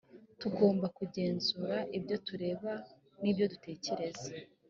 tugomba 0.41 0.85
kugenzura 0.97 1.77
ibyo 1.97 2.15
tureba 2.27 2.71
n’ 3.21 3.23
ibyo 3.31 3.45
dutekereza 3.53 4.29